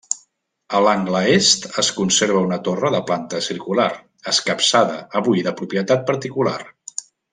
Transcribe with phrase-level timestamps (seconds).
[0.77, 3.87] A l'angle est es conserva una torre de planta circular,
[4.33, 6.61] escapçada, avui de propietat particular.